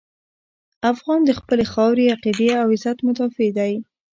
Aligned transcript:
افغان 0.91 1.19
د 1.25 1.31
خپلې 1.39 1.63
خاورې، 1.71 2.11
عقیدې 2.15 2.49
او 2.61 2.67
عزت 2.75 2.97
مدافع 3.07 3.49
دی. 3.57 3.73